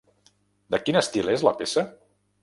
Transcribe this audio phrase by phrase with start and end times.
[0.75, 1.83] De quin estil és la peça?